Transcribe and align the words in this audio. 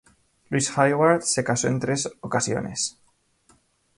Louis 0.49 0.71
Hayward 0.75 1.21
se 1.21 1.43
casó 1.43 1.67
en 1.67 1.79
tres 1.79 2.09
ocasiones. 2.21 2.99